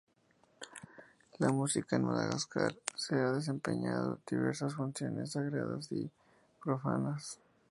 La 1.37 1.49
música 1.49 1.95
en 1.95 2.05
Madagascar 2.05 2.75
se 2.95 3.13
ha 3.13 3.33
desempeñado 3.33 4.17
diversas 4.27 4.73
funciones 4.73 5.33
sagradas 5.33 5.91
y 5.91 6.09
profanas. 6.63 7.37